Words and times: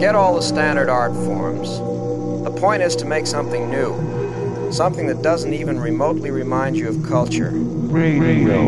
Forget 0.00 0.14
all 0.14 0.34
the 0.34 0.40
standard 0.40 0.88
art 0.88 1.12
forms. 1.12 1.78
The 2.44 2.50
point 2.58 2.82
is 2.82 2.96
to 2.96 3.04
make 3.04 3.26
something 3.26 3.68
new, 3.68 4.72
something 4.72 5.06
that 5.08 5.20
doesn't 5.20 5.52
even 5.52 5.78
remotely 5.78 6.30
remind 6.30 6.74
you 6.78 6.88
of 6.88 7.06
culture. 7.06 7.50
Radio. 7.50 8.64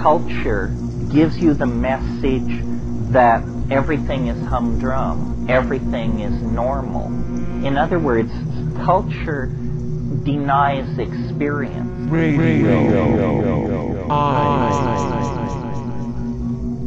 Culture 0.00 0.72
gives 1.10 1.36
you 1.38 1.54
the 1.54 1.66
message 1.66 2.62
that 3.10 3.42
everything 3.68 4.28
is 4.28 4.40
humdrum, 4.46 5.50
everything 5.50 6.20
is 6.20 6.40
normal. 6.40 7.06
In 7.66 7.76
other 7.76 7.98
words, 7.98 8.30
culture 8.84 9.46
denies 10.22 11.00
experience. 11.00 12.08
Radio 12.08 12.86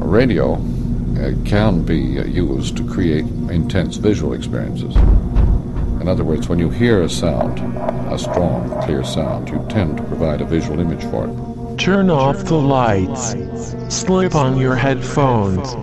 uh, 0.02 1.34
can 1.46 1.84
be 1.84 2.20
uh, 2.20 2.24
used 2.24 2.78
to 2.78 2.88
create 2.88 3.26
intense 3.50 3.98
visual 3.98 4.34
experiences. 4.34 4.96
In 6.02 6.08
other 6.08 6.24
words, 6.24 6.48
when 6.48 6.60
you 6.60 6.70
hear 6.70 7.02
a 7.04 7.10
sound, 7.10 7.60
a 8.12 8.18
strong, 8.18 8.82
clear 8.84 9.04
sound, 9.04 9.50
you 9.50 9.66
tend 9.70 9.98
to 9.98 10.04
provide 10.04 10.42
a 10.42 10.46
visual 10.46 10.80
image 10.80 11.04
for 11.12 11.28
it. 11.28 11.78
Turn 11.78 12.10
off 12.10 12.46
the 12.46 12.56
lights, 12.56 13.36
slip 13.90 14.36
on 14.36 14.58
your 14.58 14.76
headphones, 14.76 15.74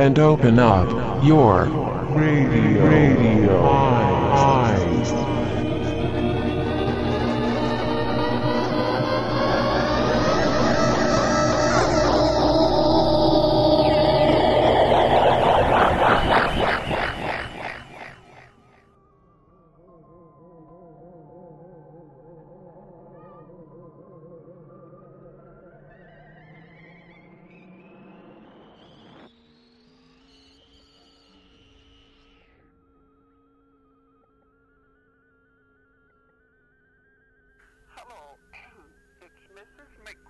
and 0.00 0.18
open 0.18 0.58
up 0.58 0.88
your 1.24 1.64
radio, 2.14 2.88
radio 2.88 3.62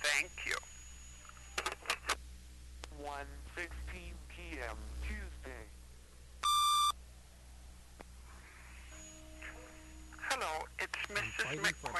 Thank 0.02 0.32
you. 0.48 0.58
1:16 3.04 3.45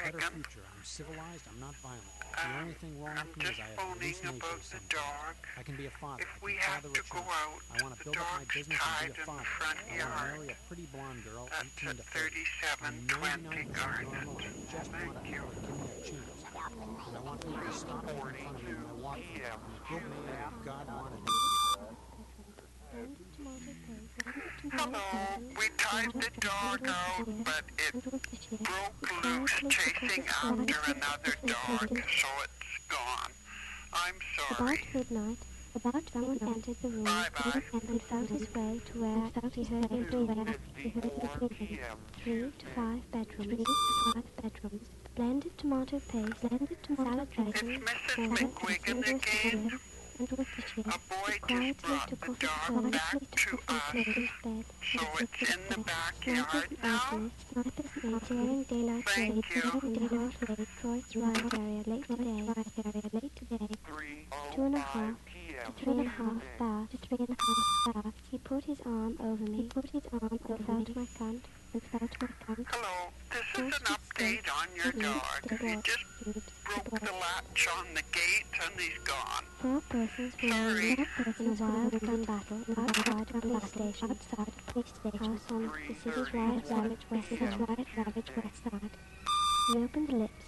better 0.06 0.18
McWigan. 0.20 0.46
future. 0.46 0.66
I'm 0.70 0.84
civilized. 0.86 1.44
I'm 1.50 1.60
not 1.60 1.76
violent. 1.82 2.06
The 2.36 2.46
Um, 2.46 2.62
only 2.62 2.74
thing 2.84 2.94
wrong 3.02 3.18
I'm 3.18 3.28
with 3.28 3.38
me 3.38 3.46
is 3.46 3.60
I 3.60 3.64
have 3.64 3.74
a 3.74 3.82
phoning 3.82 4.02
loose 4.06 4.24
nature 4.24 4.36
about 4.38 4.54
of 4.54 4.60
the 4.60 4.66
some 4.66 4.80
kind. 4.86 5.02
dog. 5.02 5.36
I 5.58 5.64
can 5.64 5.76
be 5.76 5.86
a 5.86 5.96
father. 5.98 6.22
If 6.22 6.30
I 6.36 6.40
can 6.46 6.58
have 6.60 6.84
father 6.84 6.90
to 6.94 7.00
a 7.00 7.04
go 7.10 7.20
child. 7.26 7.32
out, 7.32 7.60
I 7.72 7.76
want 7.84 7.92
to 7.96 8.00
the 8.00 8.04
build 8.06 8.18
up 8.18 8.28
my 8.36 8.46
business 8.54 8.80
and 8.86 9.14
be 9.16 9.22
a 9.22 9.26
father. 9.26 9.46
front 9.56 9.78
I 9.80 9.98
want 9.98 10.06
to 10.06 10.26
marry 10.36 10.50
a 10.52 10.58
pretty 10.68 10.86
blonde 10.94 11.24
girl, 11.26 11.46
That's 11.50 11.74
18 11.82 11.96
to 11.96 12.04
30. 12.04 12.44
I'm 12.86 12.96
3720 13.08 13.66
99% 13.66 14.04
normal. 14.14 14.36
I 14.36 14.42
just 14.46 14.92
Thank 14.92 15.06
want 15.06 15.18
to 15.24 15.30
you. 15.32 15.42
give 15.42 15.78
me 15.80 15.88
a 15.90 16.00
chance. 16.06 16.44
And 16.46 17.16
I 17.16 17.22
want 17.22 17.40
people 17.42 17.66
to 17.66 17.72
stop 17.74 18.04
making 18.06 18.22
fun 18.46 18.56
of 18.56 18.64
me 18.64 18.74
when 18.76 18.86
I 18.86 18.94
walk 19.02 19.20
p.m. 19.34 19.60
Good 19.90 20.04
man, 20.06 20.54
if 20.54 20.66
God 20.66 20.86
wanted 20.92 21.22
me. 21.24 21.32
Hello, 24.26 25.00
we 25.60 25.66
tied 25.78 26.14
the 26.14 26.30
dog 26.40 26.88
out, 26.88 27.28
but 27.44 27.64
it 27.78 27.92
broke 28.04 29.24
loose 29.26 29.52
chasing 29.70 30.24
after 30.28 30.92
another 30.92 31.36
dog, 31.46 31.90
so 31.90 32.28
it's 32.44 32.88
gone. 32.88 33.32
I'm 33.92 34.16
About 34.52 34.58
sorry. 34.58 34.82
midnight, 34.94 35.38
about 35.76 36.04
someone 36.14 36.40
entered 36.42 36.78
the 36.82 36.88
room 36.90 37.04
Bye-bye. 37.04 37.62
and 37.90 38.02
found 38.04 38.30
his 38.30 38.56
way 38.56 38.80
to 38.86 39.02
where 39.02 39.32
he 39.54 39.64
heard 39.66 39.92
everywhere. 39.92 40.56
He 40.78 40.90
heard 40.90 41.04
2:54 41.04 41.34
everything. 41.36 41.68
p.m. 41.68 41.98
Three 42.24 42.52
to 42.58 42.66
five 42.74 43.12
bedrooms. 43.12 43.48
Three 43.48 43.66
to 43.66 44.14
five 44.14 44.36
bedrooms. 44.42 44.88
Blended 45.16 45.58
tomato 45.58 46.00
paste. 46.00 46.42
Blended 46.42 46.78
tomato 46.84 47.04
salad 47.04 47.28
It's 47.38 47.60
dressing. 47.62 47.82
Mrs. 47.82 48.16
salad 48.16 48.40
McWigan 48.40 49.04
dressing, 49.04 49.16
again. 49.18 49.80
And 50.18 50.32
Worcestershire. 50.32 50.84
A 50.86 51.00
boy 51.10 51.34
just 51.50 51.82
brought 51.82 52.10
the 52.10 52.16
dog 52.16 52.92
back 52.92 53.12
to 53.36 53.60
us. 53.68 53.84
So 54.94 55.02
it's 55.20 55.52
in 55.52 55.60
the 55.68 55.80
backyard 55.84 56.68
now? 56.82 56.98
arsonist, 56.98 57.32
snipers 57.52 58.04
mates 58.04 58.30
wearing 58.30 58.64
daylight 58.64 59.10
Thank 59.10 59.56
you. 59.56 59.62
wearing 59.74 60.08
daylight 60.08 60.36
raid, 60.48 60.68
Troy's 60.80 61.16
right 61.18 61.54
area 61.54 61.84
late 61.86 62.08
today, 62.08 62.42
right 62.48 62.86
area 62.86 63.10
late 63.12 63.36
today. 63.36 63.68
Two 64.54 64.64
and 64.64 64.76
a 64.76 64.80
3:05 64.80 64.84
half 64.86 65.16
p.m. 65.26 65.74
Three 65.78 65.88
oh 65.88 65.92
and 65.92 66.08
a 66.08 66.10
half 66.10 66.42
bath, 66.60 66.90
three 67.10 67.18
and 67.20 67.30
a 67.30 67.36
half 67.44 68.04
bath. 68.04 68.14
He 68.32 68.38
put 68.38 68.64
his 68.64 68.80
arm 68.86 69.18
over 69.20 69.44
me. 69.44 69.58
He 69.58 69.64
put 69.64 69.90
his 69.90 70.04
arm 70.14 70.30
and 70.32 70.66
felt 70.66 70.96
my 70.96 71.08
cunt 71.20 71.42
and 71.74 71.84
felt 71.84 72.12
my 72.22 72.30
cunt. 72.46 72.66
Hello, 72.72 73.12
this 73.32 73.66
is 73.66 73.80
an 73.80 73.96
update 73.96 74.48
on 74.60 74.68
your 74.76 74.92
dog. 74.94 75.60
He 75.60 75.76
just 75.82 76.06
gate 78.16 78.48
and 78.64 78.80
he's 78.80 79.00
gone. 79.04 79.44
Four 79.60 79.82
persons 79.90 80.34
were 80.42 80.50
Sorry. 80.50 80.90
in 80.92 80.96
four 80.96 81.26
persons 81.26 81.60
wild 81.60 82.00
gun 82.00 82.24
battle 82.24 82.60
outside 82.78 83.28
a 83.36 83.42
police 83.42 83.68
station. 83.76 84.12
Outside 84.12 84.48
a 84.48 84.72
police 84.72 84.94
station. 84.96 85.20
House 85.20 85.52
on 85.52 85.64
the 85.68 85.96
city's 86.00 86.34
right 86.34 86.64
ravage 86.72 87.06
west 87.12 87.30
city's 87.30 87.56
right 87.60 87.88
ravage 87.98 88.32
west 88.38 88.64
side. 88.64 88.96
He 89.68 89.78
opened 89.84 90.08
the 90.08 90.16
lips. 90.16 90.44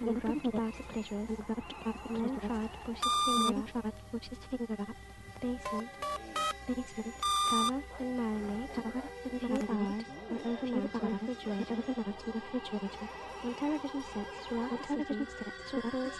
And 0.00 0.24
rubbed 0.24 0.46
about 0.46 0.72
the 0.74 0.82
clitoris 0.90 1.28
and 1.28 1.38
rubbed 1.48 1.74
about 1.80 2.10
and 2.10 2.16
then 2.26 2.40
tried 2.40 2.70
to 2.74 2.78
push 2.86 2.98
his 2.98 3.14
finger 3.22 3.54
up. 3.60 3.66
Tried 3.70 3.94
to 3.98 4.04
push 4.10 4.26
his 4.28 4.38
finger 4.50 4.82
up. 4.82 4.96
Basement. 5.40 5.88
Basement. 6.66 7.14
Cover 7.50 7.82
and 8.00 8.10
marinate. 8.18 8.74
Cover 8.74 9.02
and 9.30 9.40
marinate. 9.42 10.06
And 10.30 10.40
overnight 10.42 10.62
in 10.62 10.70
the 10.72 11.08
refrigerator. 11.12 11.74
Overnight 11.78 12.20
in 12.26 12.32
the 12.32 12.40
refrigerator. 12.40 13.06
On 13.44 13.54
television 13.54 14.02
sets 14.12 14.46
throughout 14.48 14.70
the 14.70 14.78
television 14.86 15.26
sets 15.26 15.41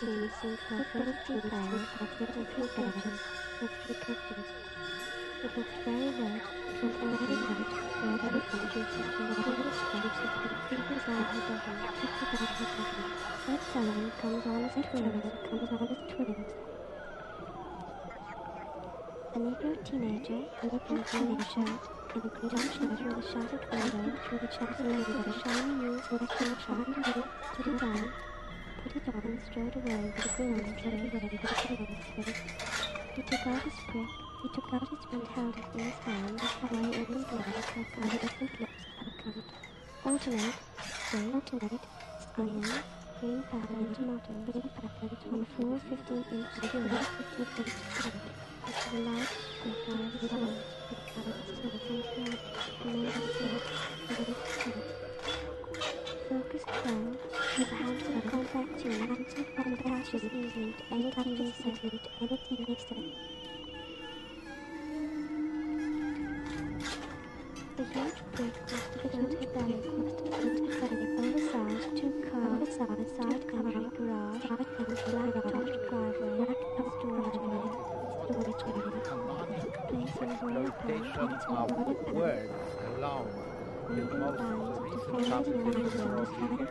the 0.01 0.29
her 0.69 0.85
first 0.93 1.27
two 1.27 1.41
players 1.41 1.85
of 2.01 2.09
three 2.17 2.67
coaches. 3.95 4.47
It 5.45 5.51
looked 5.57 5.77
very 5.85 6.09
and 6.09 6.41
of 6.81 6.93
the. 6.93 7.63
A 19.35 19.39
Negro 19.39 19.73
teenager 19.85 20.41
in 20.63 20.69
a 20.69 20.79
blue 20.87 21.05
shirt, 21.05 21.21
in 21.23 21.31
a 21.33 21.45
shirt 21.45 21.83
with 22.11 22.25
a 22.25 22.49
shattered 23.23 23.65
window, 23.73 24.13
with 24.31 24.43
a 24.43 24.53
shattered 24.53 24.87
window, 24.87 25.13
a 25.27 25.39
shiny 25.43 25.73
new 25.75 25.95
shiny 26.67 26.85
new, 26.87 27.23
took 27.57 27.67
it 27.67 27.81
down, 27.81 28.13
put 28.83 28.97
it 28.97 29.09
strode 29.39 29.77
away 29.77 29.95
with 30.17 30.27
a 30.27 30.29
grin 30.37 30.53
on 30.53 30.65
his 30.65 30.75
a 31.71 31.87
face. 32.17 32.43
He 33.15 33.23
took 33.23 33.47
out 33.47 33.63
his 33.63 33.79
prick 33.87 34.09
He 34.43 34.49
took 34.49 34.73
out 34.73 34.89
his 34.89 34.99
and 35.13 35.29
held 35.29 35.57
it 35.57 35.65
in 35.75 35.85
his 35.85 35.95
hand 36.05 36.41
while 36.69 36.83
he 36.83 36.91
opened 37.01 37.27
the 37.29 37.39
eyes 37.39 37.87
and 37.97 38.15
opened 38.15 38.51
lips 38.59 38.85
account. 39.07 39.53
Alternate, 40.05 40.61
say, 41.11 41.31
alternate, 41.33 41.87
onion, 42.37 42.83
green 43.21 43.43
pepper 43.45 43.75
and 43.75 43.95
tomato, 43.95 44.33
green 44.51 44.71
pepper 44.75 45.07
on 45.33 45.47
15-inch 45.47 45.49
skewers, 45.53 45.83
15 45.89 46.25
inch 46.33 47.22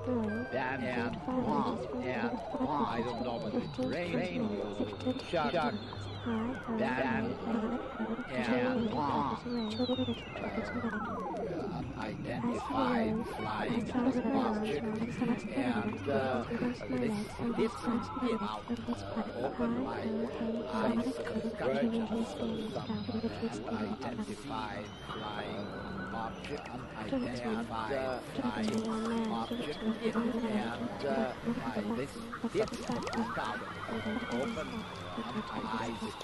dan, 0.50 0.82
and 0.84 1.16
womp, 1.36 1.80
and 2.02 2.40
womp. 2.60 2.88
I 2.88 3.02
don't 3.02 3.22
know 3.22 3.36
what 3.36 3.54
it's 3.54 3.78
rain, 3.78 4.14
rainbow, 4.14 4.88
shug, 5.20 5.54
Identified 11.98 13.14
flying 13.36 13.90
object, 13.94 14.84
and 15.54 15.92
this 16.66 16.82
this 17.56 17.72
is 17.92 18.42
out 18.42 18.64
open 19.44 19.70
my 19.84 20.02
eyes 20.72 21.14
convergence 21.24 22.34
something 23.68 24.24
flying 24.34 24.84
flying 25.14 25.66
and 30.42 31.04
uh, 31.06 31.16
uh, 31.16 31.32
open 34.32 34.68
it, 35.18 35.44
eyes 35.72 36.16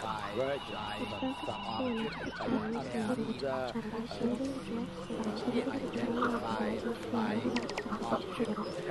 convergence. 8.02 8.82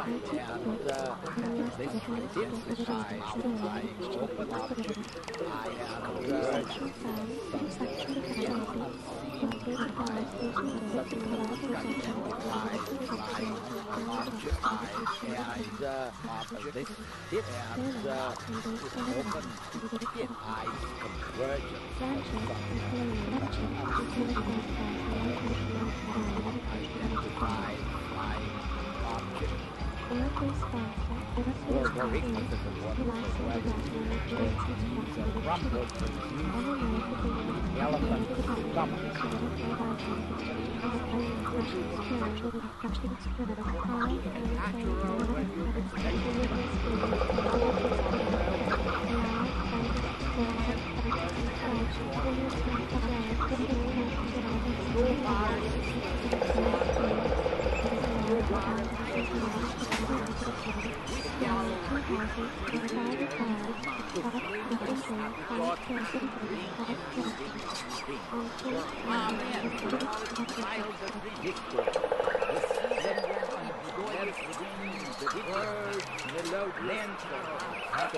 Or 30.21 30.62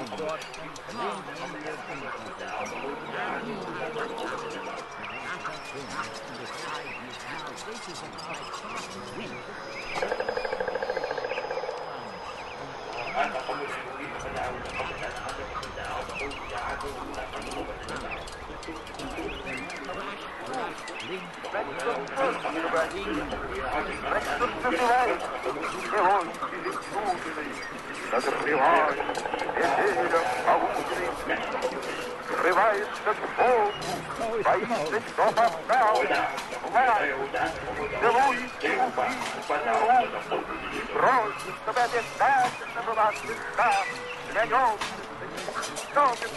crumpled, 0.03 0.39
elephant 9.95 10.42
stomach. 13.12 13.88
Срывается 32.28 33.12
в 33.12 33.20
пол, 33.36 33.72
боится 34.44 35.00
дома 35.16 35.50
знал, 35.66 35.96
Целуйте, 38.00 38.70
убийцы, 38.82 39.38
просит, 40.93 41.55
чтобы 41.63 41.79
обязательно 41.79 42.81
была 42.85 43.11
звезда 43.13 43.73
для 44.31 44.43
елки, 44.43 44.85
щелкнет, 45.91 46.31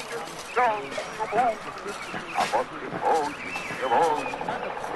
щелкнет 0.54 1.04
буквы, 1.20 1.94
а 2.36 2.42
после 2.52 2.88
хочет 3.02 3.80
его, 3.82 4.02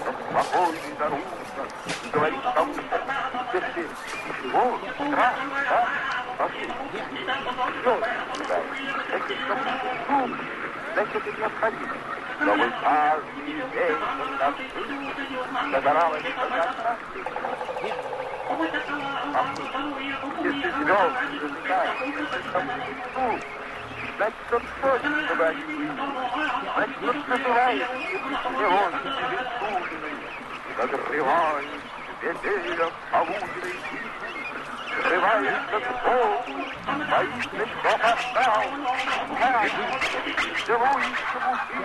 чтоб 0.01 0.17
спокойный 0.31 0.95
наружно 0.99 1.41
говорит 2.13 2.41
кому-то, 2.55 3.01
если 3.53 3.89
ничего 4.27 4.79
страшно, 4.95 5.65
да, 5.69 5.89
вообще 6.39 6.67
нет, 6.67 7.05
все 7.81 8.01
сюда, 8.35 8.61
это 9.13 9.35
что 9.35 9.55
думаешь, 10.09 10.47
значит, 10.95 11.27
это 11.27 11.41
необходимо 11.41 11.95
чтобы 12.41 12.73
каждый 12.83 13.43
вечер 13.45 13.99
на 14.39 14.53
всю 14.53 15.71
загоралась 15.71 16.25
Разрывает 30.81 31.67
ветерок 32.23 32.93
паутины 33.11 33.73
Срывается 35.03 35.81
в 35.81 35.87
голову 36.05 36.43
Боится, 37.11 37.67
что 37.67 37.91
постал 37.99 38.65
Бежит, 39.31 39.97
целуется 40.67 41.37
в 41.37 41.53
усы 41.53 41.81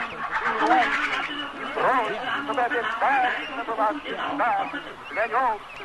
И 1.53 1.65
бросится 1.73 2.53
до 2.53 2.65
бесцельно 2.69 3.63
была 3.65 3.89
звезда 3.93 4.69
Клянется 5.09 5.84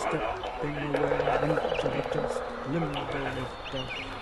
stepping 0.00 0.76
away 0.76 1.10
into 1.42 1.88
the 1.88 2.02
just 2.12 2.42
limbo 2.70 3.00
of 3.00 3.10
death. 3.72 4.19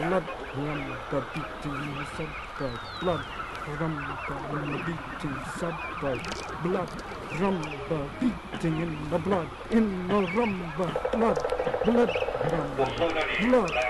Blood 0.00 0.24
rumba 0.56 1.18
beating 1.34 2.06
subway, 2.16 2.72
blood 3.00 3.24
rumba 3.66 4.86
beating 4.86 5.38
subway, 5.58 6.18
blood 6.62 6.88
rumba 7.32 7.98
beating 8.18 8.80
in 8.80 9.10
the 9.10 9.18
blood, 9.18 9.48
in 9.70 10.08
the 10.08 10.14
rumba, 10.14 10.86
blood, 11.12 11.38
blood 11.84 12.10
rumba, 12.48 13.50
blood. 13.50 13.89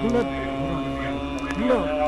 no, 0.03 0.23
no. 1.67 1.98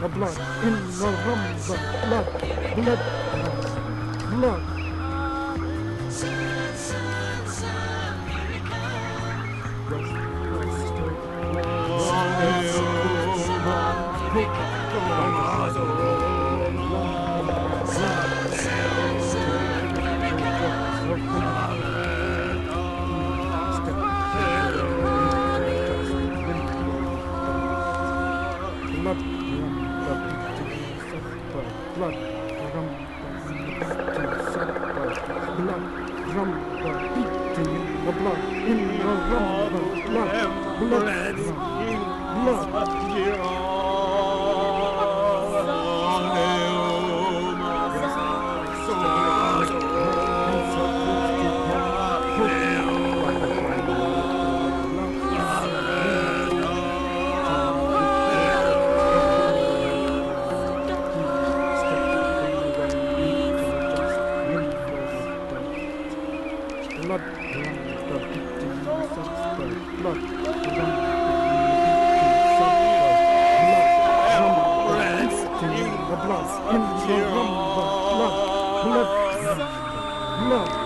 the 0.00 0.08
blood, 0.08 0.38
in 0.62 0.74
the 0.74 1.10
rumba, 1.26 1.76
blood, 2.06 2.26
blood, 2.76 3.00
blood. 4.30 4.62
blood. 6.10 6.57
blood. 40.78 41.17
No. 80.48 80.77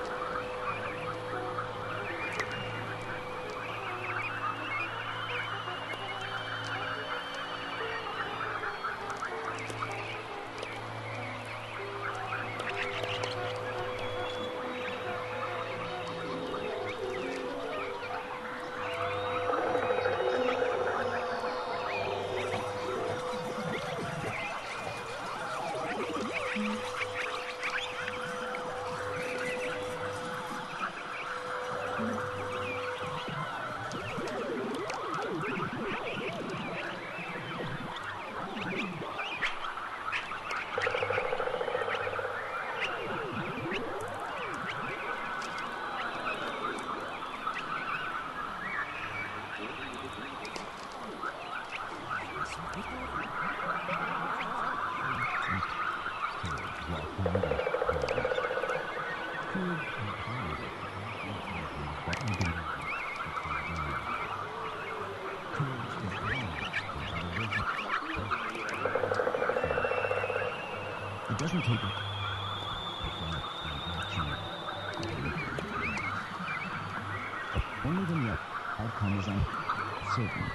Only 77.88 78.05
when 78.05 78.20
the 78.20 78.37
outcome 78.79 79.16
is 79.18 79.29
uncertain 79.29 80.51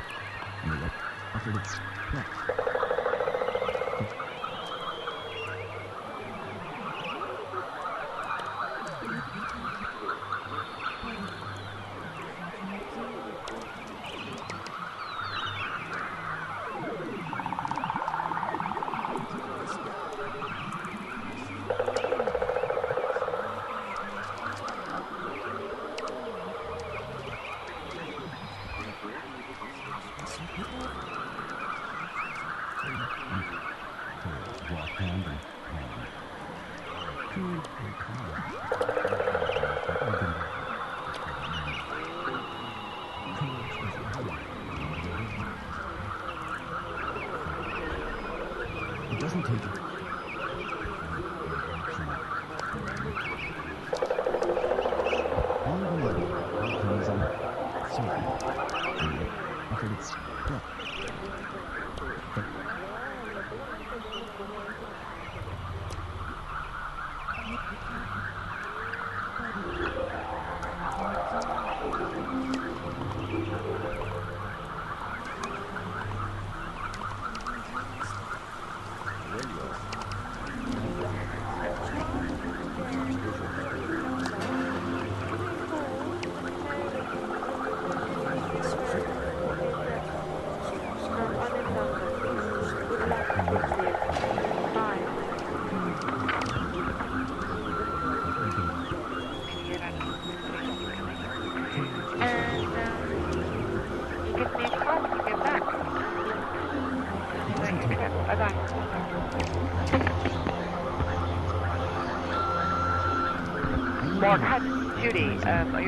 and 0.62 0.72
the 0.72 0.92
offered 1.34 1.56
its 1.56 1.82
price. 2.12 2.73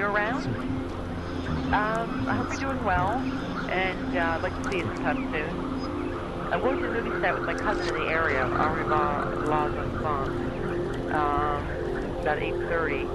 Around? 0.09 0.47
Um, 1.73 2.25
I 2.29 2.35
hope 2.37 2.47
you're 2.49 2.59
doing 2.59 2.85
well, 2.85 3.25
and 3.69 4.09
uh, 4.15 4.37
I'd 4.37 4.43
like 4.43 4.55
to 4.55 4.61
see 4.69 4.77
you 4.77 4.85
sometime 4.89 5.19
soon. 5.31 5.57
I'm 6.51 6.61
going 6.61 6.77
to 6.79 6.87
the 6.87 6.93
movie 6.93 7.13
set 7.21 7.33
with 7.35 7.45
my 7.45 7.55
cousin 7.55 7.87
in 7.87 7.95
the 7.95 8.07
area, 8.07 8.49
Arriva 8.59 9.25
La 9.41 9.67
Enfants, 9.67 10.37
um, 11.13 11.81
about 12.21 12.39
8.30. 12.39 13.11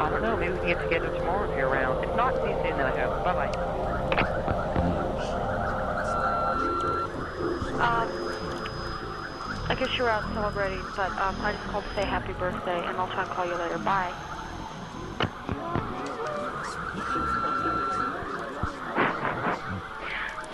I 0.00 0.10
don't 0.10 0.22
know, 0.22 0.36
maybe 0.36 0.52
we 0.54 0.60
can 0.60 0.68
get 0.70 0.80
together 0.82 1.10
tomorrow 1.18 1.44
if 1.46 1.52
you're 1.56 1.68
around. 1.68 2.00
If 2.02 2.10
not, 2.14 2.34
see 2.42 2.50
you 2.50 2.56
soon 2.62 2.76
then, 2.78 2.86
I 2.86 2.92
hope. 2.94 3.12
Bye-bye. 3.24 3.52
Um, 7.80 8.20
I 9.68 9.74
guess 9.76 9.90
you're 9.98 10.10
out 10.10 10.24
celebrating, 10.34 10.92
but 10.96 11.16
um, 11.20 11.40
I 11.42 11.52
just 11.52 11.66
called 11.68 11.84
to 11.84 11.90
say 11.96 12.06
happy 12.06 12.34
birthday, 12.34 12.84
and 12.88 12.98
I'll 13.00 13.08
try 13.08 13.24
and 13.24 13.32
call 13.32 13.46
you 13.46 13.58
later. 13.58 13.78
Bye. 13.84 14.16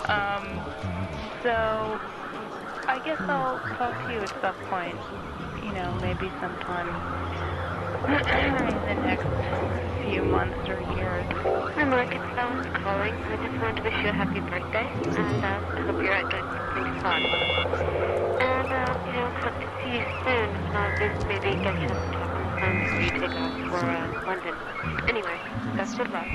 Um, 0.08 0.66
so 1.44 2.00
I 2.88 3.00
guess 3.00 3.20
I'll 3.28 3.62
talk 3.78 3.98
to 4.06 4.12
you 4.12 4.22
at 4.24 4.32
some 4.42 4.58
point. 4.58 5.02
You 5.62 5.72
know, 5.72 5.94
maybe 5.94 6.32
sometime 6.40 7.02
in 8.68 8.84
the 8.86 8.94
next 8.94 9.28
few 10.02 10.22
months 10.22 10.58
or 10.68 10.80
years. 10.80 11.26
Hi, 11.76 11.84
Mark. 11.84 12.14
It's 12.14 12.24
Ellen 12.36 12.64
calling. 12.82 13.22
I 13.30 13.36
just 13.38 13.60
wanted 13.60 13.76
to 13.76 13.82
wish 13.84 13.94
you 14.04 14.10
a 14.10 14.12
happy 14.12 14.40
birthday, 14.40 14.92
and 15.16 15.44
uh, 15.44 15.60
I 15.76 15.80
hope 15.80 15.96
you're 16.02 16.24
doing 16.24 16.48
something 16.58 16.84
fun. 17.02 17.30
And, 18.40 18.72
uh, 18.72 18.96
you 19.04 19.12
know, 19.12 19.32
hope 19.42 19.58
to 19.60 19.68
see 19.82 19.98
you 19.98 20.06
soon. 20.24 20.56
If 20.56 20.62
not, 20.72 20.98
this 20.98 21.12
maybe 21.28 21.58
get 21.62 21.80
you 21.80 21.88
some 21.88 22.10
talk 22.12 22.32
phone 22.60 22.78
before 22.78 23.02
you 23.02 23.10
take 23.20 23.36
off 23.36 23.54
for 23.68 23.90
uh, 23.90 24.08
London. 24.26 24.56
Anyway, 25.08 25.40
best 25.76 25.98
of 26.00 26.08
luck. 26.12 26.28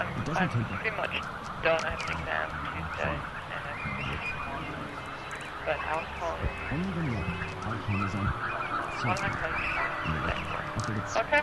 I'm, 0.00 0.08
I'm 0.36 0.48
pretty 0.48 0.96
much 0.96 1.22
done. 1.62 1.84
I 1.84 1.90
have 1.90 2.00
an 2.00 2.10
exam 2.10 2.48
Tuesday, 2.72 3.20
and 3.52 3.62
I 3.66 3.74
think 3.96 4.08
it's. 4.08 4.22
But 5.64 5.76
I'll 5.86 6.06
call 6.18 6.38
you. 6.40 6.48
Only 6.72 6.90
the 6.92 7.02
love 7.02 7.26
is 8.06 8.14
on. 8.14 8.32
Why 9.02 9.14
don't 9.14 9.24
I 9.24 9.30
call 9.30 9.50
you 9.50 9.56
Tuesday? 10.04 10.36
Okay. 11.16 11.42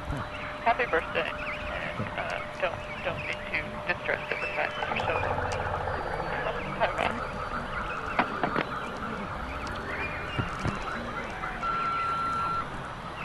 Happy 0.65 0.85
birthday. 0.89 1.31
And 1.69 1.99
uh, 2.17 2.39
don't 2.59 2.79
don't 3.03 3.25
be 3.27 3.33
too 3.51 3.63
distressed 3.85 4.25
at 4.31 4.41
the 4.41 4.47
fact 4.55 4.75
that 4.77 4.87
you're 4.87 5.05
so 5.05 5.19
young. 5.23 5.37
Bye 6.79 6.89
bye. 6.97 7.21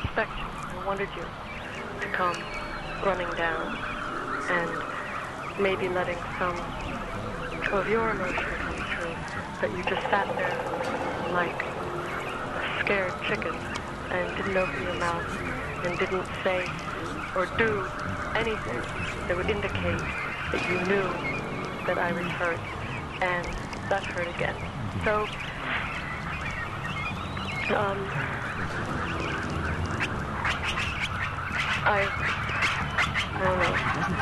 expect 0.05 0.33
you. 0.40 0.51
I 0.77 0.85
wanted 0.85 1.09
you 1.16 1.25
to 2.03 2.09
come 2.09 2.37
running 3.03 3.35
down 3.37 3.79
and 4.49 4.82
maybe 5.59 5.88
letting 5.88 6.19
some 6.38 6.57
of 7.73 7.88
your 7.88 8.11
emotion 8.11 8.51
come 8.59 8.77
through. 8.97 9.15
But 9.61 9.71
you 9.77 9.83
just 9.85 10.03
sat 10.11 10.29
there 10.37 10.59
like 11.33 11.62
a 11.62 12.81
scared 12.81 13.12
chicken 13.29 13.53
and 14.11 14.37
didn't 14.37 14.57
open 14.57 14.83
your 14.83 14.95
mouth 14.95 15.25
and 15.85 15.99
didn't 15.99 16.27
say 16.45 16.69
or 17.35 17.47
do 17.59 17.88
anything 18.35 18.83
that 19.29 19.37
would 19.37 19.51
indicate 19.51 20.01
that 20.53 20.62
you 20.69 20.79
knew 20.87 21.09
that 21.87 21.99
I 21.99 22.12
was 22.12 22.27
hurt 22.27 22.61
and 23.21 23.47
that 23.91 24.03
hurt 24.05 24.29
again. 24.29 24.57
So, 25.05 25.23
um, 27.75 27.99
I, 31.85 32.09
I 33.35 33.45
don't 33.45 33.59
know, 33.59 33.79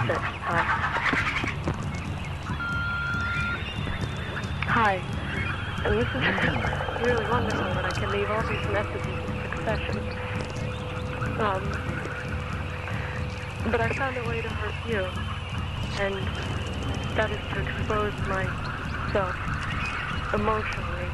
that, 0.06 0.22
uh, 0.48 0.89
hi, 4.82 4.96
and 5.84 6.00
this 6.00 6.08
is 6.14 6.24
really 7.02 7.26
wonderful 7.26 7.74
that 7.74 7.84
I 7.84 7.92
can 7.92 8.10
leave 8.10 8.30
all 8.30 8.42
these 8.48 8.64
messages 8.72 9.18
in 9.28 9.36
succession. 9.42 10.08
Um, 11.38 11.76
but 13.70 13.78
I 13.82 13.90
found 13.98 14.16
a 14.16 14.24
way 14.24 14.40
to 14.40 14.48
hurt 14.48 14.74
you, 14.86 15.12
and 15.98 16.26
that 17.14 17.30
is 17.30 17.40
to 17.52 17.60
expose 17.60 18.14
myself 18.26 19.36
emotionally, 20.32 21.12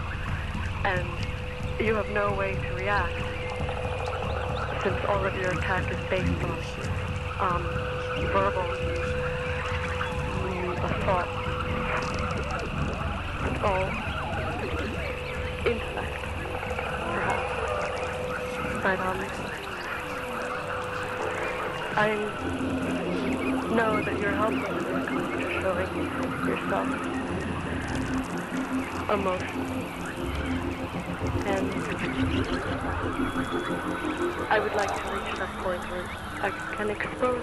and 0.84 1.18
you 1.80 1.96
have 1.96 2.08
no 2.08 2.34
way 2.34 2.56
to 2.68 2.74
react 2.74 3.18
since 4.84 4.98
all 5.08 5.26
of 5.26 5.34
your 5.34 5.50
attack 5.50 5.90
is 5.90 5.98
based 6.08 6.44
on 6.44 6.60
um, 7.40 7.74
verbal 8.32 8.70
mm, 10.30 10.78
assault. 10.84 11.35
All 13.66 13.82
intellect, 15.66 16.22
perhaps. 17.10 17.50
But 18.80 18.98
um, 19.00 19.18
I 21.96 22.14
know 23.74 23.92
that 24.02 24.14
you're 24.20 24.30
it 24.30 25.06
comes 25.08 25.26
to 25.32 25.42
showing 25.60 25.90
yourself 26.46 26.86
emotion. 29.10 29.58
And 31.46 31.66
I 34.48 34.60
would 34.60 34.74
like 34.76 34.94
to 34.94 35.02
reach 35.10 35.32
that 35.38 35.50
point 35.58 35.82
where 35.90 36.06
I 36.40 36.50
can 36.76 36.90
expose 36.90 37.42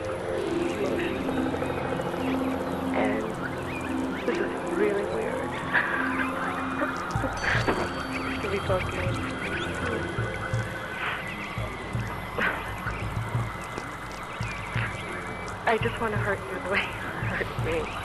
emotion. 0.79 1.92
To 8.67 8.77
be. 8.79 8.97
I 15.65 15.77
just 15.81 15.99
want 15.99 16.13
to 16.13 16.17
hurt 16.17 16.39
you 16.49 16.59
the 16.63 16.69
way 16.69 16.79
you 16.79 17.01
hurt 17.27 17.65
me. 17.65 18.02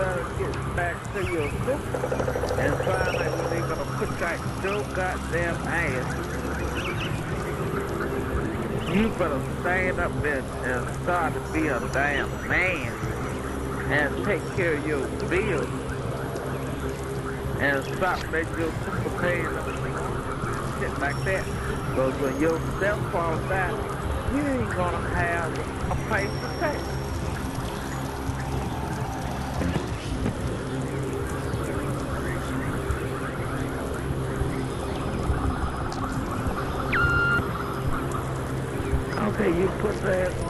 You 0.00 0.06
better 0.06 0.24
get 0.38 0.76
back 0.76 0.96
to 1.12 1.20
your 1.30 1.50
sister 1.50 1.76
and 2.58 2.74
find 2.86 3.16
out 3.16 3.32
when 3.36 3.48
they 3.50 3.60
gonna 3.68 3.84
put 3.98 4.08
that 4.18 4.38
your 4.64 4.82
goddamn 4.94 5.56
ass. 5.68 6.06
You 8.96 9.08
better 9.10 9.42
stand 9.60 10.00
up 10.00 10.12
and, 10.24 10.46
and 10.64 11.02
start 11.02 11.34
to 11.34 11.40
be 11.52 11.68
a 11.68 11.80
damn 11.92 12.30
man 12.48 12.92
and 13.92 14.24
take 14.24 14.40
care 14.56 14.76
of 14.76 14.86
your 14.86 15.06
bills 15.28 15.68
and 17.60 17.84
stop 17.96 18.22
letting 18.32 18.58
your 18.58 18.72
sister 18.72 19.10
pay 19.20 19.42
shit 20.80 20.98
like 20.98 21.24
that. 21.26 21.44
Because 21.90 22.14
when 22.22 22.40
your 22.40 22.58
step 22.78 22.98
falls 23.12 23.46
down, 23.50 23.76
you 24.34 24.40
ain't 24.46 24.70
gonna 24.70 25.08
have 25.10 25.52
a 25.90 25.94
place 26.08 26.30
to 26.30 26.48
stay. 26.56 26.89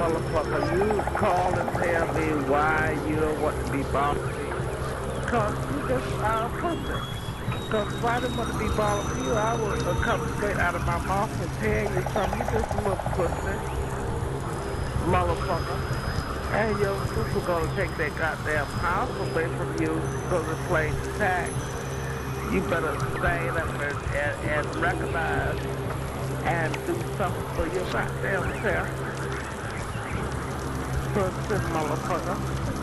Motherfucker, 0.00 0.64
you 0.72 1.02
call 1.18 1.52
and 1.52 1.68
tell 1.76 2.06
me 2.14 2.48
why 2.48 2.96
you 3.06 3.16
don't 3.16 3.38
want 3.42 3.66
to 3.66 3.70
be 3.70 3.82
bothered. 3.92 4.32
Because 5.20 5.52
you 5.76 5.88
just 5.88 6.08
are 6.24 6.46
a 6.46 6.52
person. 6.56 7.00
Because 7.68 7.94
if 7.94 8.04
I 8.04 8.20
didn't 8.20 8.36
want 8.38 8.50
to 8.50 8.58
be 8.58 8.68
bothered 8.80 9.18
you, 9.20 9.32
I 9.32 9.60
would 9.60 9.82
have 9.82 10.00
come 10.00 10.36
straight 10.36 10.56
out 10.56 10.74
of 10.74 10.86
my 10.86 10.98
mouth 11.04 11.28
and 11.36 11.52
tell 11.60 11.84
you 11.84 12.02
something. 12.16 12.40
You 12.40 12.46
just 12.48 12.72
a 12.72 12.76
little 12.80 12.96
pussy. 13.12 13.56
Motherfucker. 15.04 15.78
And 16.56 16.80
your 16.80 16.96
sister 17.12 17.40
gonna 17.46 17.76
take 17.76 17.94
that 17.98 18.16
goddamn 18.16 18.66
house 18.80 19.12
away 19.30 19.48
from 19.52 19.70
you 19.82 20.00
because 20.24 20.48
it's 20.48 20.66
plain 20.66 20.94
tax. 21.20 21.52
You 22.50 22.62
better 22.72 22.96
stand 23.20 23.58
up 23.58 23.68
and, 23.68 23.98
and, 24.16 24.48
and 24.48 24.76
recognize 24.76 25.60
and 26.48 26.72
do 26.86 26.96
something 27.18 27.48
for 27.54 27.68
your 27.68 27.84
goddamn 27.92 28.62
self. 28.62 29.09
Pussy 31.12 31.54
motherfucker. 31.72 32.79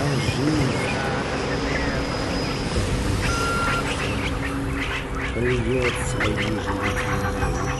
Скажи. 0.00 0.80
Придется 5.34 6.16
ей 6.24 6.36
жить. 6.36 7.79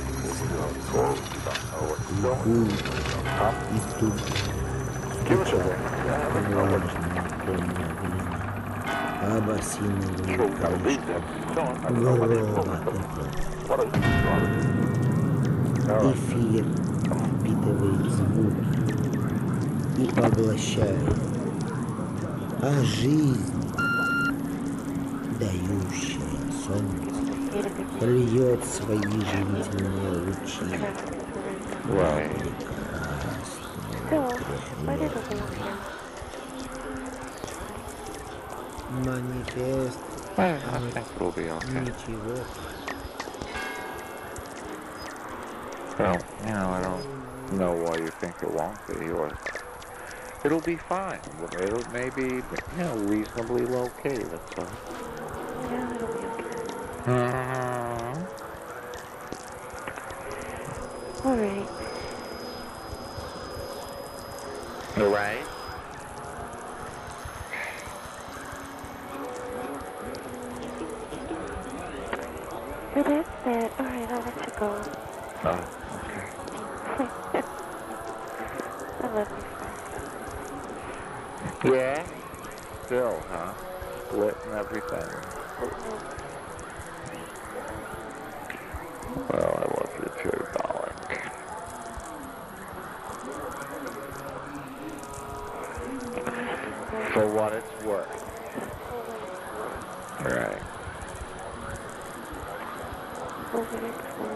Эфир 16.13 16.65
впитывает 17.39 18.11
звуки 18.11 18.65
и 19.97 20.05
поглощает. 20.05 21.15
А 22.61 22.71
жизнь, 22.83 23.51
дающая 25.39 26.21
солнце, 26.67 28.05
льет 28.05 28.63
свои 28.63 28.99
живительные 28.99 30.11
лучи. 30.27 31.20
Well, 31.91 32.23
I 34.87 34.95
you 46.41 46.53
know, 46.53 46.69
I 46.69 46.81
don't 46.81 47.57
know 47.59 47.73
why 47.73 47.97
you 47.97 48.11
think 48.21 48.35
it 48.41 48.51
won't 48.51 48.77
be, 48.87 49.09
or 49.11 49.37
it'll 50.45 50.61
be 50.61 50.77
fine. 50.77 51.19
It'll 51.59 51.91
maybe, 51.91 52.21
you 52.21 52.43
know, 52.77 52.95
reasonably 52.95 53.65
low 53.65 53.91
key. 54.01 54.09
Yeah, 54.09 55.95
it'll 55.95 56.07
be 56.07 56.25
okay. 56.25 56.51
Uh 57.05 57.31
-huh. 57.33 57.70
Lit 84.89 85.03
and 85.03 85.11
everything. 85.61 86.31
Well, 89.29 89.53
I 89.57 89.65
love 89.77 89.93
you 89.99 90.09
too, 90.23 90.39
darling. 90.57 90.99
For 97.13 97.25
what 97.27 97.53
it's 97.53 97.73
worth. 97.83 98.21
Right. 100.23 100.61
Over 103.53 103.85
it 103.85 103.95
for 104.15 104.31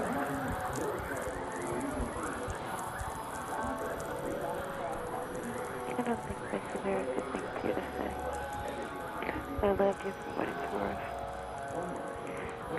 I 5.88 6.02
don't 6.02 6.20
think 6.28 6.40
that's 6.52 6.76
a 6.76 6.78
very 6.80 7.06
good 7.06 7.26
thing 7.32 7.42
for 7.62 7.68
to 7.74 7.82
say. 7.82 7.85
I 9.66 9.70
love 9.70 9.96
you 10.06 10.14
for 10.24 10.30
what 10.38 10.48
it's 10.48 10.68
worth. 10.72 11.04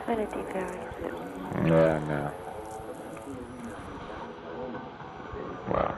Kind 0.07 0.21
of 0.21 0.29
devalues 0.31 0.99
it. 1.03 1.15
Yeah, 1.67 1.93
I 1.93 2.01
know. 2.07 2.31
Well. 5.69 5.93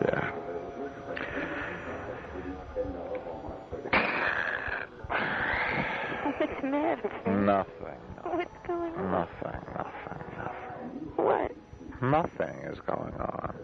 Yeah. 0.00 0.24
What's 6.24 6.60
the 6.62 6.66
matter? 6.66 7.10
Nothing. 7.26 8.00
What's 8.22 8.56
going 8.66 8.94
on? 8.94 9.10
Nothing, 9.10 9.60
nothing, 9.76 10.22
nothing. 10.38 11.00
What? 11.16 11.50
Nothing 12.00 12.56
is 12.70 12.78
going 12.86 13.14
on. 13.20 13.54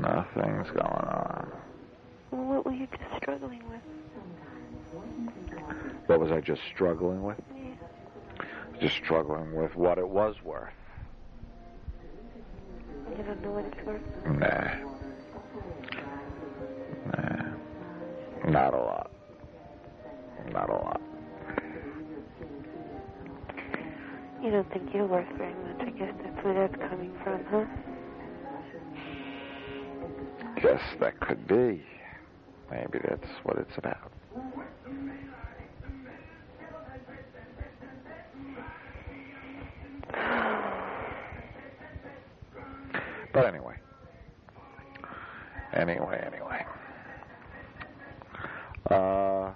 Nothing's 0.00 0.70
going 0.70 0.80
on. 0.82 1.52
Well, 2.30 2.44
what 2.44 2.64
were 2.64 2.72
you 2.72 2.86
just 2.86 3.22
struggling 3.22 3.62
with? 3.68 3.82
What 6.10 6.18
was 6.18 6.32
I 6.32 6.40
just 6.40 6.62
struggling 6.74 7.22
with? 7.22 7.36
Just 8.80 8.96
struggling 8.96 9.54
with 9.54 9.76
what 9.76 9.96
it 9.96 10.08
was 10.08 10.34
worth. 10.42 10.72
You 13.16 13.22
don't 13.22 13.40
know 13.42 13.52
what 13.52 13.64
it's 13.66 13.86
worth? 13.86 14.02
Nah. 14.26 14.74
Nah. 17.14 18.50
Not 18.50 18.74
a 18.74 18.78
lot. 18.78 19.12
Not 20.50 20.68
a 20.68 20.72
lot. 20.72 21.00
You 24.42 24.50
don't 24.50 24.68
think 24.72 24.92
you're 24.92 25.06
worth 25.06 25.28
very 25.38 25.54
much. 25.54 25.80
I 25.80 25.90
guess 25.90 26.12
that's 26.24 26.44
where 26.44 26.54
that's 26.54 26.90
coming 26.90 27.12
from, 27.22 27.44
huh? 27.44 27.66
guess 30.60 30.82
that 30.98 31.20
could 31.20 31.46
be. 31.46 31.84
Maybe 32.68 32.98
that's 32.98 33.28
what 33.44 33.58
it's 33.58 33.78
about. 33.78 34.10
But 43.32 43.46
anyway. 43.46 43.76
Anyway, 45.72 46.20
anyway. 46.26 46.66
Uh, 48.90 49.52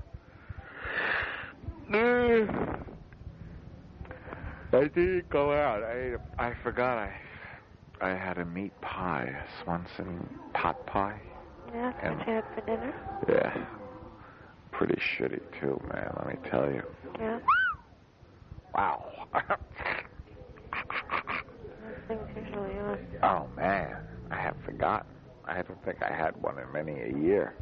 I 4.72 4.88
didn't 4.88 5.28
go 5.28 5.52
out. 5.52 5.82
I 5.82 5.92
ate 5.92 6.14
a, 6.14 6.20
I 6.38 6.53
forgot 6.64 6.98
I 6.98 7.12
I 8.00 8.08
had 8.16 8.38
a 8.38 8.44
meat 8.44 8.72
pie, 8.80 9.32
a 9.40 9.62
Swanson 9.62 10.28
pot 10.52 10.84
pie. 10.86 11.20
Yeah, 11.72 11.92
that's 11.92 12.04
And- 12.06 12.18
what 12.18 12.26
you 12.26 12.34
had 12.34 12.44
for 12.54 12.60
dinner? 12.62 12.94
Yeah. 13.28 13.66
Pretty 14.72 14.96
shitty 14.96 15.40
too, 15.60 15.80
man, 15.92 16.12
let 16.16 16.26
me 16.26 16.50
tell 16.50 16.68
you. 16.68 16.82
Yeah. 17.20 17.38
Wow. 18.74 19.28
Those 22.08 22.18
things 22.34 22.46
usually 22.46 22.72
are. 22.78 22.98
oh 23.22 23.48
man, 23.56 23.96
I 24.32 24.36
have 24.40 24.56
forgotten. 24.64 25.06
I 25.46 25.62
don't 25.62 25.82
think 25.84 26.02
I 26.02 26.12
had 26.12 26.34
one 26.42 26.58
in 26.58 26.70
many 26.72 27.00
a 27.00 27.16
year. 27.16 27.54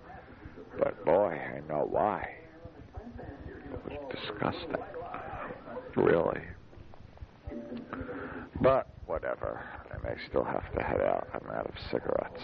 But 0.78 1.04
boy, 1.04 1.38
I 1.38 1.60
know 1.70 1.86
why. 1.90 2.26
It 2.96 3.84
was 3.84 3.98
disgusting. 4.10 4.76
I 10.12 10.28
still 10.28 10.44
have 10.44 10.70
to 10.74 10.82
head 10.82 11.00
out. 11.00 11.28
I'm 11.32 11.50
out 11.50 11.66
of 11.66 11.74
cigarettes. 11.90 12.42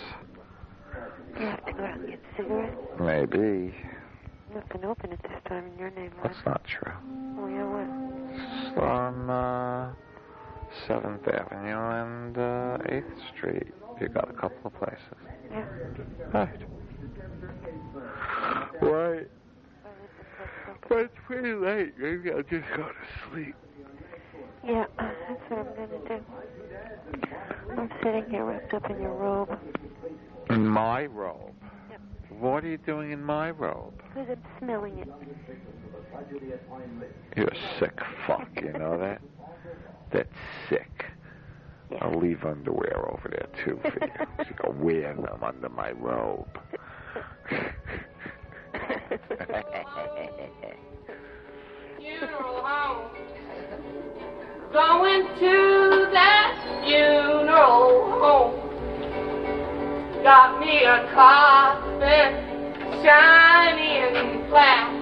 You 1.38 1.46
have 1.46 1.66
to 1.66 1.72
go 1.72 1.84
out 1.84 1.98
and 1.98 2.08
get 2.08 2.20
cigarettes. 2.36 2.76
Maybe. 2.98 3.74
Nothing 4.54 4.84
open 4.86 5.12
at 5.12 5.22
this 5.22 5.42
time 5.46 5.66
in 5.72 5.78
your 5.78 5.90
neighborhood. 5.90 6.24
That's 6.24 6.46
not 6.46 6.62
true. 6.64 6.92
Oh, 7.38 7.46
yeah, 7.46 7.64
what? 7.64 8.82
On 8.82 9.28
uh, 9.28 9.92
7th 10.88 11.28
Avenue 11.28 11.78
and 12.02 12.38
uh, 12.38 12.78
8th 12.90 13.36
Street. 13.36 13.74
You 14.00 14.08
got 14.08 14.30
a 14.30 14.32
couple 14.32 14.58
of 14.64 14.74
places. 14.78 14.98
Yeah. 15.50 15.66
Right. 16.32 16.60
Right. 18.80 19.28
But 20.88 20.98
it's 20.98 21.14
pretty 21.26 21.52
late. 21.52 21.98
Maybe 21.98 22.30
I'll 22.30 22.42
just 22.42 22.64
go 22.76 22.84
to 22.84 23.30
sleep. 23.30 23.54
Yeah, 24.64 24.86
that's 25.28 25.50
what 25.50 25.58
I'm 25.60 25.66
gonna 25.74 25.98
do. 26.08 26.20
I'm 27.76 27.90
sitting 28.02 28.30
here 28.30 28.44
wrapped 28.44 28.72
up 28.74 28.90
in 28.90 29.00
your 29.00 29.14
robe. 29.14 29.58
In 30.50 30.66
my 30.66 31.06
robe? 31.06 31.52
Yep. 31.90 32.00
What 32.40 32.64
are 32.64 32.68
you 32.68 32.78
doing 32.78 33.10
in 33.10 33.22
my 33.22 33.50
robe? 33.50 33.92
Because 34.08 34.28
I'm 34.30 34.42
smelling 34.58 34.98
it. 34.98 35.08
You're 37.36 37.48
a 37.48 37.78
sick 37.78 37.98
fuck, 38.26 38.48
you 38.62 38.72
know 38.72 38.98
that? 38.98 39.20
That's 40.12 40.28
sick. 40.68 41.04
I'll 42.00 42.18
leave 42.18 42.44
underwear 42.44 42.98
over 43.10 43.28
there 43.28 43.48
too 43.64 43.78
for 43.82 44.04
you. 44.04 44.12
so 44.38 44.44
you 44.48 44.54
can 44.54 44.80
wear 44.80 45.14
them 45.14 45.42
under 45.42 45.68
my 45.68 45.92
robe. 45.92 46.48
funeral 51.98 52.62
home. 52.62 53.47
Going 54.72 55.26
to 55.40 56.08
that 56.12 56.52
funeral 56.84 58.12
home. 58.20 58.52
Got 60.22 60.60
me 60.60 60.84
a 60.84 61.08
coffin, 61.14 62.30
shiny 63.02 63.92
and 64.04 64.46
black. 64.50 64.92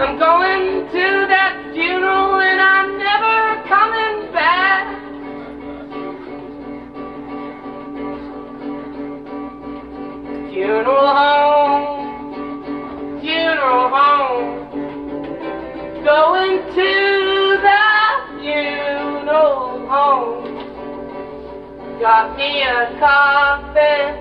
I'm 0.00 0.18
going 0.18 0.88
to 0.92 1.26
that 1.28 1.52
funeral 1.74 2.40
and 2.40 2.58
I'm 2.58 2.96
never 2.96 3.62
coming 3.68 4.32
back. 4.32 4.86
Funeral 10.50 11.06
home, 11.20 13.20
funeral 13.20 13.88
home. 13.90 14.48
Going 16.02 16.62
to 16.76 17.09
Got 22.00 22.32
me 22.38 22.62
a 22.62 22.96
coffin, 22.98 24.14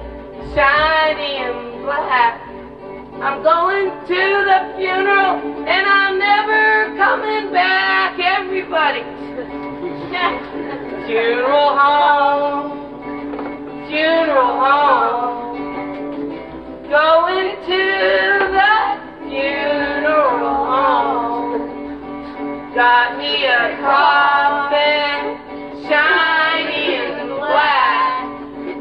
shiny 0.54 1.38
and 1.38 1.82
black. 1.84 2.42
I'm 3.24 3.42
going 3.42 3.90
to 4.06 4.06
the 4.06 4.74
funeral 4.76 5.40
and 5.66 5.88
I'm 5.88 6.20
never 6.20 6.94
coming 6.98 7.54
back. 7.54 8.20
Everybody. 8.20 9.00
funeral 11.08 11.78
home, 11.80 12.72
funeral 13.88 14.60
home. 14.60 15.56
Going 16.90 17.56
to 17.64 17.80
the 18.60 18.76
funeral 19.24 20.68
home. 20.68 21.64
Got 22.76 23.16
me 23.18 23.46
a 23.46 23.78
coffin, 23.80 25.40
shiny. 25.88 26.29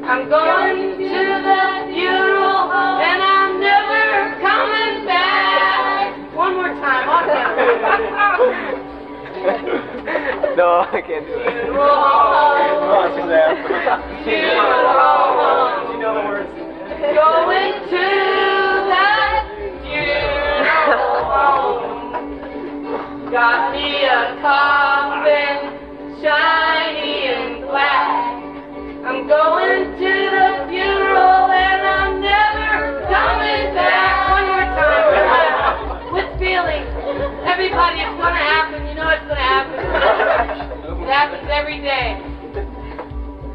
I'm 0.09 0.25
going 0.27 0.97
to 0.97 1.05
the 1.05 1.85
funeral 1.93 2.73
home 2.73 2.97
and 3.05 3.21
I'm 3.23 3.61
never 3.61 4.41
coming 4.41 5.05
back. 5.05 6.17
One 6.35 6.55
more 6.55 6.73
time, 6.81 7.09
all 7.13 7.27
no, 10.57 10.81
I 10.81 11.03
can't 11.07 11.27
do 11.27 11.35
it. 11.37 11.53
Funeral 11.53 11.93
home. 11.93 13.05
Funeral 14.25 15.29
home. 15.37 15.93
You 15.93 16.01
know 16.01 16.15
the 16.17 16.25
words. 16.25 16.49
Going 17.13 17.77
to 17.93 18.09
that 18.89 19.45
funeral 19.85 21.21
home. 21.29 23.29
Got 23.31 23.61
me 23.73 24.09
a 24.09 24.41
coffin, 24.41 25.57
shiny 26.23 27.29
and 27.29 27.61
black. 27.69 28.18
I'm 29.09 29.27
going 29.27 29.97
to 29.97 30.13
the 30.37 30.69
funeral 30.69 31.49
and 31.49 31.81
I'm 31.81 32.21
never 32.21 33.01
coming 33.09 33.73
back. 33.73 34.29
One 34.37 34.45
more 34.53 34.69
time. 34.69 36.13
With 36.13 36.29
feeling. 36.37 36.85
Everybody, 37.49 38.05
it's 38.05 38.21
gonna 38.21 38.37
happen. 38.37 38.85
You 38.85 38.93
know 38.93 39.09
it's 39.09 39.25
gonna 39.25 39.41
happen. 39.41 39.81
It 41.01 41.09
happens 41.09 41.49
every 41.49 41.81
day. 41.81 42.21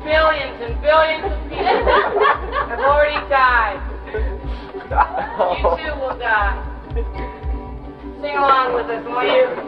Billions 0.01 0.57
and 0.57 0.81
billions 0.81 1.21
of 1.21 1.37
people 1.45 1.85
have 2.73 2.81
already 2.81 3.21
died. 3.29 3.77
You 4.81 5.69
too 5.77 5.93
will 6.01 6.17
die. 6.17 6.57
Sing 8.25 8.37
along 8.41 8.73
with 8.73 8.89
us, 8.89 9.05
won't 9.05 9.27
you? 9.29 9.62